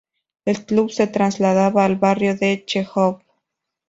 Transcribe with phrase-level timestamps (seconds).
[0.45, 3.19] El club se trasladaba al barrio de Chejov.